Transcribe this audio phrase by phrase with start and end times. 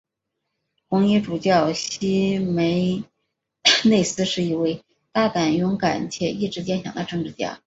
[0.89, 3.03] 红衣主教希梅
[3.85, 7.59] 内斯是一位大胆勇敢且意志坚强的政治家。